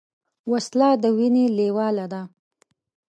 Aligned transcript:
وسله 0.51 0.89
د 1.03 1.03
وینې 1.17 1.45
لیواله 1.57 2.05
ده 2.13 2.21